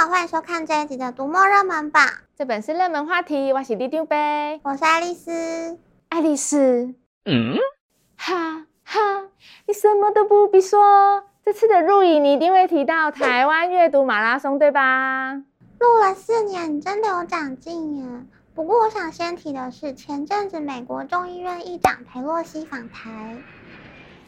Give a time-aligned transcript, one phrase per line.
[0.00, 2.02] 好，欢迎收看这一集的读墨热门榜。
[2.34, 4.16] 这本是热门话题，我是里长伯，
[4.62, 5.78] 我是爱丽丝。
[6.08, 6.94] 爱丽丝，
[7.26, 7.54] 嗯，
[8.16, 8.98] 哈哈，
[9.66, 11.24] 你什么都不必说。
[11.44, 15.34] 这次的录影你一定会提到台湾阅读马拉松，对吧？
[15.34, 18.24] 录了四年，你真的有长进耶。
[18.54, 23.36] 不过，我想先提的是，前阵子美国众议院议长裴洛西访台。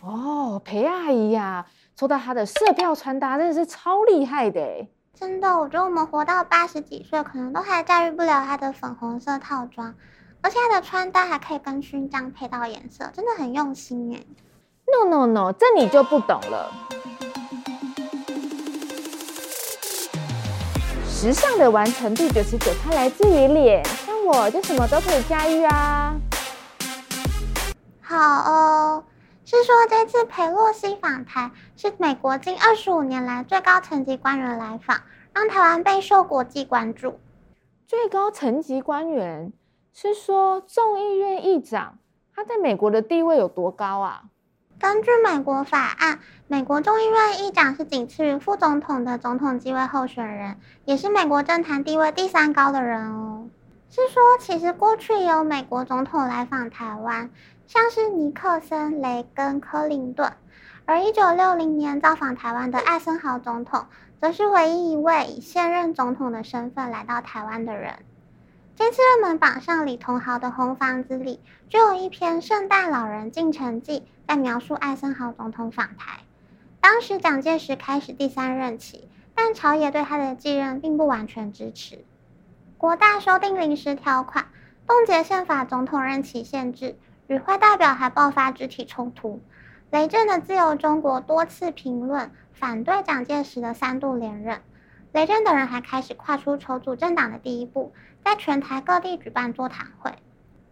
[0.00, 4.88] 哦，裴阿姨呀、啊，说到她的色票穿搭，真的是超厉害的。
[5.18, 9.92] 真的，我觉得我们活到八十几岁，可能都还驾驭不了它的粉红色套装，
[10.42, 14.24] 而且它的穿搭还可以跟勋章配到颜色，真的很用心耶。
[14.86, 16.72] No No No，这你就不懂了。
[21.08, 26.14] 时尚的完成度九十九，它来自于脸，像我就什么都可以驾驭啊。
[28.00, 29.04] 好哦，
[29.50, 35.00] 是说这次裴洛西访台是美国近二十五年来最高层级官员来访，
[35.32, 37.18] 让台湾备受国际关注。
[37.86, 39.50] 最高层级官员
[39.94, 41.96] 是说众议院议长，
[42.36, 44.24] 他在美国的地位有多高啊？
[44.78, 53.48] 根据美国法案，美国众议院议长是仅次于副总统的总统机位候选人，也是美国政坛地位第三高的人哦。
[53.88, 57.30] 是说，其实过去也有美国总统来访台湾，
[57.68, 60.32] 像是尼克森、雷根、柯林顿，
[60.86, 63.84] 而一九六零年造访台湾的艾森豪总统，
[64.22, 67.98] 则是唯一一位以现任总统的身份来到台湾的人。
[68.74, 76.20] 这次热门榜上，李同豪的《红房子》里就有一篇《圣诞老人进城记》，在描述艾森豪总统访台。
[76.80, 82.02] 当时蒋介石开始第三任期，但朝野对他的继任并不完全支持。
[82.78, 84.46] 国大修订临时条款，
[84.86, 86.96] 冻结宪法总统任期限制，
[87.28, 89.40] 与会代表还爆发肢体冲突。
[89.90, 94.60] 雷震的自由中国多次评论反对蒋介石的三度连任。
[95.12, 97.92] 雷震等人还开始跨出筹组政党的第一步，
[98.24, 100.12] 在全台各地举办座谈会。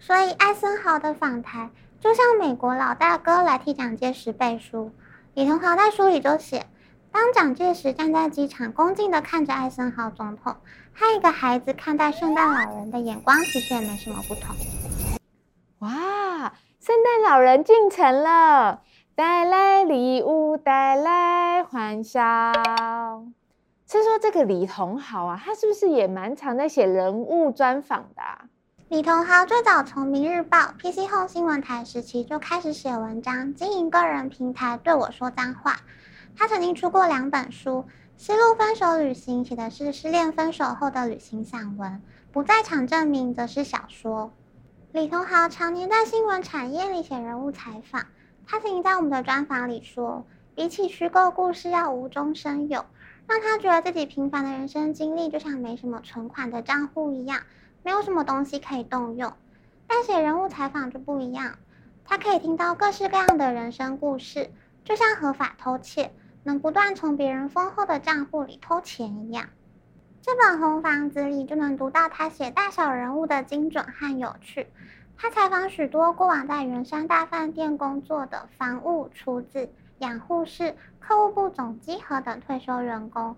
[0.00, 1.70] 所以艾森豪的访台，
[2.00, 4.90] 就像美国老大哥来替蒋介石背书。
[5.34, 6.66] 李桐豪在书里就写，
[7.12, 10.56] 当蒋介石站在机场，恭敬地看着艾森豪总统，
[10.92, 14.54] 和一个孩子看待圣诞老人的眼光，其实也没什么不同。
[15.78, 15.92] 哇，
[16.84, 18.82] 圣诞老人进城了，
[19.14, 22.20] 带来礼物，带来欢笑。
[23.90, 28.44] 是说这个李同豪啊，他是不是也蛮常在写人物专访的啊？
[28.90, 34.76] 李同豪最早从《明日报》、PC 后新闻台时期就开始写文章，经营个人平台。
[34.76, 35.76] 对我说脏话。
[36.36, 37.86] 他曾经出过两本书，
[38.18, 41.92] 《西路分手旅行》写的是失恋分手后的旅行散文，
[42.30, 44.30] 《不在场证明》则是小说。
[44.94, 48.06] 李同豪常年在新闻产业里写人物采访，
[48.46, 50.24] 他曾经在我们的专访里说，
[50.54, 52.86] 比起虚构故事，要无中生有。
[53.26, 57.40] 让他觉得自己平凡的人生经历就像没什么存款的账户一样，
[57.82, 59.32] 没有什么东西可以动用。
[59.88, 61.58] 但写人物采访就不一样，
[62.04, 64.52] 他可以听到各式各样的人生故事，
[64.84, 66.12] 就像合法偷窃，
[66.44, 69.48] 能不断从别人丰厚的账户里偷钱一样。
[70.26, 74.66] 这本红房子里就能读到他写大小人物的精准和有趣。
[75.18, 79.68] 他采访许多过往在圆山大饭店工作的房务、厨子。
[79.98, 83.36] 养护室、客户部总机和等退休员工，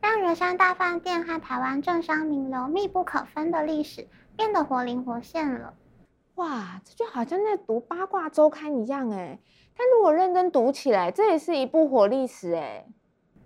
[0.00, 4.06] 让圆山大饭店和台湾政商名流密不可分的历史
[4.36, 5.74] 变得活灵活现了。
[6.36, 9.40] 哇，这就好像在读八卦周刊一样哎！
[9.76, 12.86] 但如果认真读起来，这也是一部活历史哎。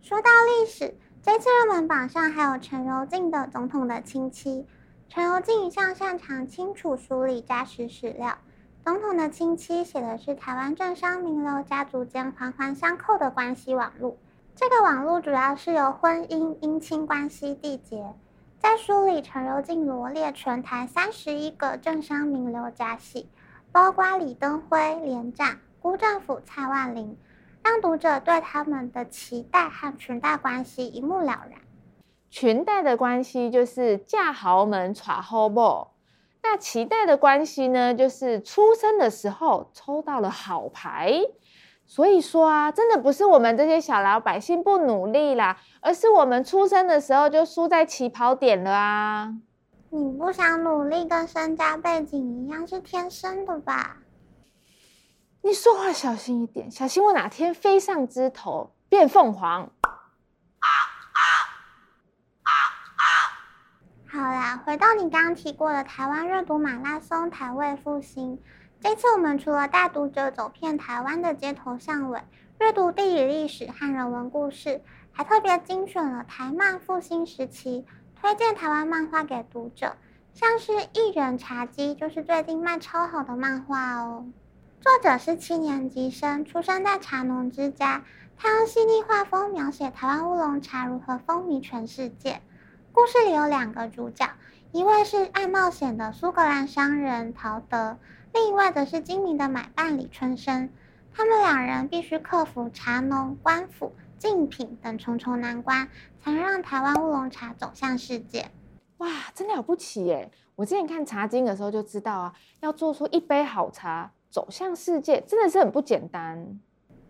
[0.00, 4.62] 说到历史，这次热门榜上还有陈柔縉的《总统的亲戚》。
[5.10, 8.38] 陈柔縉一向擅长清楚梳理扎实史料。
[8.82, 14.16] 总统的亲戚写的是台湾政商名流家族间环环相扣的关系网络。
[14.56, 18.14] 这个网络主要是由婚姻姻亲关系缔结。
[18.58, 23.28] 在书里，陈柔縉罗列全台三十一个政商名流家系，
[23.70, 27.14] 包括李登辉、连战、辜振甫、蔡万霖，
[27.62, 31.52] 让读者对他们的脐带和裙带关系一目了然。
[32.30, 35.92] 裙带的关系就是嫁豪门娶好某。
[36.42, 41.20] 那脐带的关系呢，就是出生的时候抽到了好牌，
[41.86, 49.34] 所以说啊，真的不是我们这些小老百姓不努力啦，而是我们出生的时候就输在起跑点了啊！
[49.90, 53.98] 你不想努力，跟身家背景一样是天生的吧？
[55.42, 59.70] 你说话小心一点，小心我哪天飞上枝头变凤凰。
[64.06, 68.38] 好啦，回到你刚刚提过的台湾阅读马拉松台味复兴。
[68.80, 72.22] 这次我们除了带读者走遍台湾的街头巷尾，
[72.58, 77.86] 阅读地理历史和人文故事，还特别精选了台漫复兴时期
[78.20, 79.96] 推荐台湾漫画给读者，
[80.34, 84.26] 像是《一人茶几》就是最近卖超好的漫画哦。
[84.80, 88.02] 作者是七年级生，出生在茶农之家。
[88.38, 92.40] 他用细腻画风描写台湾乌龙茶如何风靡全世界。
[92.90, 94.26] 故事里有两个主角，
[94.72, 97.98] 一位是爱冒险的苏格兰商人陶德，
[98.32, 100.70] 另一位则是精明的买办李春生。
[101.12, 108.50] 他们两人必须克服茶农、官府、竞品等重重难关，才能让台湾乌龙茶走向世界。
[108.96, 110.32] 哇，真了不起耶！
[110.56, 114.12] 我之前看《茶经》的时候就知道啊，要做出一杯好茶。
[114.30, 116.58] 走向世界真的是很不简单。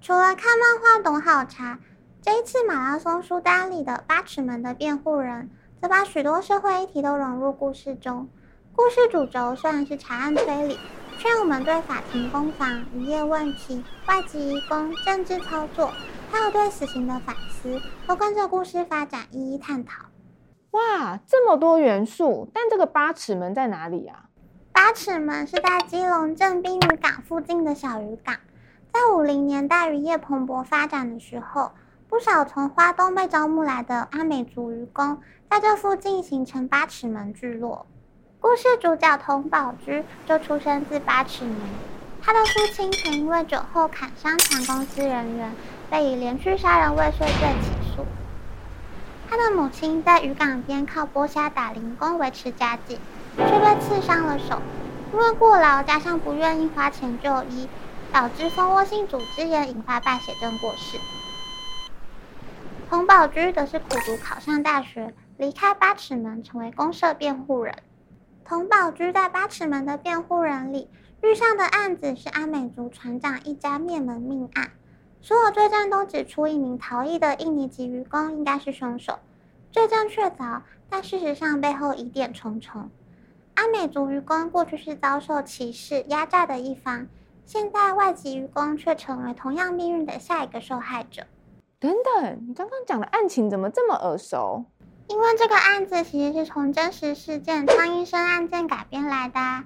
[0.00, 1.80] 除了看漫画懂好茶，
[2.22, 5.50] 这一次马拉松书单里的《八尺门的辩护人》
[5.82, 8.28] 则把许多社会议题都融入故事中。
[8.74, 10.78] 故事主轴虽然是查案推理，
[11.18, 15.90] 却让我们对法庭攻防、渔业问题、外籍移工、政治操作，
[16.30, 20.04] 还有对死刑的反思，都跟着故事发展一一探讨。
[20.70, 22.48] 哇，这么多元素！
[22.54, 24.27] 但这个八尺门在哪里啊？
[24.80, 28.36] 八尺门是在基隆镇滨渔港附近的小渔港，
[28.92, 31.72] 在五零年代渔业蓬勃发展的时候，
[32.08, 35.20] 不少从花东被招募来的阿美族渔工
[35.50, 37.86] 在这附近形成八尺门聚落。
[38.38, 41.56] 故事主角童宝驹就出生自八尺门，
[42.22, 45.52] 他的父亲曾因为酒后砍伤船公司人员，
[45.90, 48.06] 被以连续杀人未遂罪起诉。
[49.28, 53.00] 他的母亲在渔港边靠剥虾打零工维持家计。
[53.38, 54.60] 却被刺伤了手，
[55.12, 57.68] 因为过劳加上不愿意花钱就医，
[58.12, 60.98] 导致蜂窝性组织炎引发败血症过世。
[62.90, 67.74] 童宝驹则是苦读考上大学，离开八尺门，成为公社辩护人。
[68.44, 70.88] 童宝驹在八尺门的辩护人里
[71.22, 74.70] 遇上的案子是阿美族船长一家灭门命案，
[75.20, 79.18] 所有罪证都指出一名逃逸的印尼籍渔工应该是凶手，
[79.70, 82.90] 罪证确凿，但事实上背后疑点重重。
[83.58, 87.08] 阿美族渔工过去是遭受歧视、压榨的一方，
[87.44, 91.24] 现在外籍渔工却成为同样命运的下一个受害者。
[91.80, 94.64] 等等，你刚刚讲的案情怎么这么耳熟？
[95.08, 99.64] 因为这个案子其实是从真实事件汤英生案件改编来的。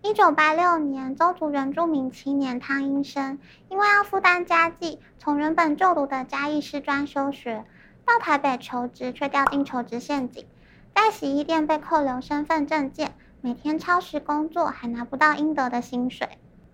[0.00, 3.38] 一九八六年，邹族原住民青年汤英生，
[3.68, 7.66] 因为要负担家计，从原本就读的嘉义师专休学，
[8.06, 10.46] 到台北求职，却掉进求职陷阱，
[10.94, 13.12] 在洗衣店被扣留身份证件。
[13.40, 16.28] 每天超时工作，还拿不到应得的薪水。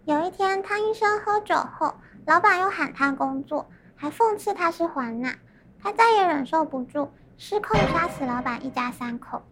[0.04, 1.94] 有一天，汤医生喝酒后，
[2.26, 5.34] 老板又喊他工作，还讽刺他是环纳。
[5.82, 9.42] 他再也忍受不住，失控杀死老板一家三口。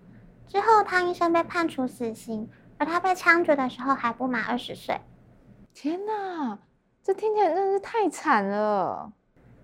[0.48, 2.48] 之后，汤医生被判处死刑，
[2.78, 5.00] 而他被枪决的时候还不满二十岁。
[5.74, 6.58] 天哪，
[7.02, 9.12] 这听起来真是太惨了！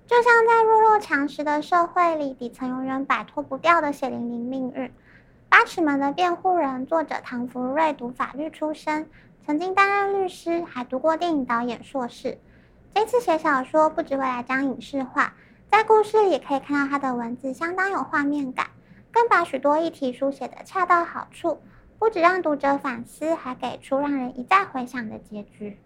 [0.07, 4.93] 就像在弱肉强食的社会里，底层永远摆脱不掉的血淋淋命运。
[5.49, 9.09] 八尺门的辩护人，作者唐福瑞读法律出身，
[9.45, 12.39] 曾经担任律师，还读过电影导演硕士。
[12.95, 15.35] 这次写小说不只为来将影视化，
[15.71, 18.67] 在故事里也可以看到他的文字相当有画面感，
[19.13, 21.59] 更把许多议题书写得恰到好处，
[21.99, 25.79] 不止让读者反思，还给出让人一再回想的结局。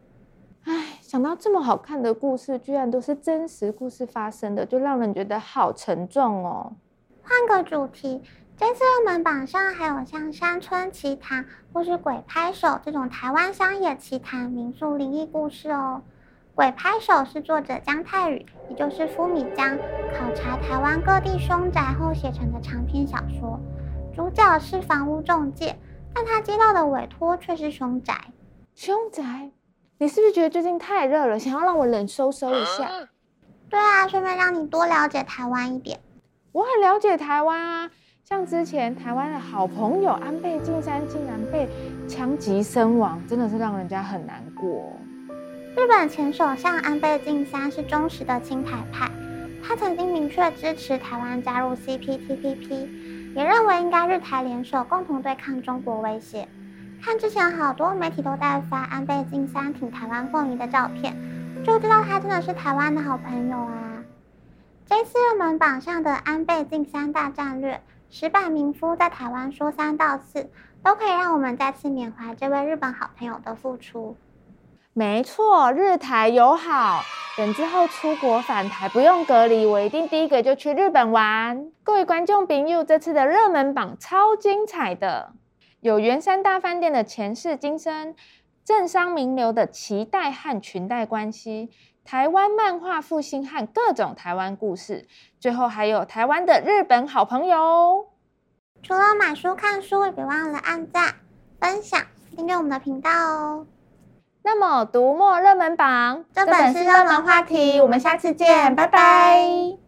[0.65, 6.73] 唉，想到这么好看的故事，居然都是真实故事发生的，就让人觉得好沉重哦。
[7.23, 8.23] 换个主题。
[8.61, 16.03] 这次热门榜上还有像《山村奇谈》或是《鬼拍手》这种台湾乡野奇谈、民俗灵异故事哦。
[16.55, 19.79] 《鬼拍手》是作者姜泰宇，也就是夫米江，
[20.15, 23.59] 考察台湾各地凶宅后写成的长篇小说。
[24.15, 25.79] 主角是房屋中介，
[26.13, 28.15] 但他接到的委托却是凶宅。
[28.75, 29.53] 凶宅？
[29.97, 33.09] 你是不是觉得最近太热了，想要让我冷飕飕一下？
[33.71, 36.01] 对啊，顺便让你多了解台湾一点。
[36.53, 37.91] 我很了解台湾啊。
[38.33, 41.69] 像之前台湾的好朋友安倍晋三竟然被
[42.09, 44.93] 枪击身亡，真的是让人家很难过。
[45.77, 49.11] 日本前首相安倍晋三是忠实的亲台派，
[49.61, 56.47] 他曾经明确支持台湾加入 CPTPP，也认为应该日台联手共同对抗中国威胁。
[57.03, 61.17] 看之前好多媒体都在发安倍晋三挺台湾凤仪的照片，
[61.65, 64.05] 就知道他真的是台湾的好朋友啊。
[64.87, 67.81] 这次热门榜上的安倍晋三大战略。
[68.13, 70.51] 石坂民夫在台湾说三道四，
[70.83, 74.17] 都可以让我们再次缅怀这位日本好朋友的付出。
[74.93, 77.03] 没错，日台友好。
[77.37, 81.71] 等之后出国返台不用隔离，我一定第一个就去日本玩。
[81.85, 85.33] 各位观众朋友，这次的热门榜超精彩的，
[85.79, 88.17] 有圆山大饭店的前世今生，
[88.65, 91.71] 政商名流的脐带和裙带关系。
[92.11, 95.07] 台湾漫画复兴和各种台湾故事，
[95.39, 98.09] 最后还有台湾的日本好朋友。
[98.83, 101.15] 除了买书看书，别忘了按赞、
[101.61, 102.01] 分享、
[102.35, 103.67] 订阅我们的频道哦。
[104.43, 109.81] 那么，读墨热门榜，这本是热门话题，我们下次见，拜拜。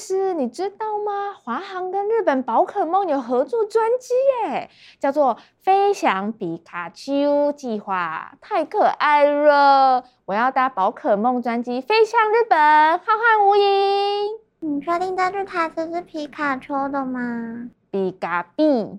[0.00, 1.34] 爱丽丝，你知道吗？
[1.44, 4.14] 华航跟日本宝可梦有合作专机
[4.48, 10.04] 耶，叫做“飞翔皮卡丘计划”，太可爱了！
[10.24, 12.58] 我要搭宝可梦专机飞向日本，
[12.98, 14.38] 浩瀚无垠。
[14.60, 17.68] 你确定这句台词是皮卡丘的吗？
[17.90, 18.98] 皮卡比。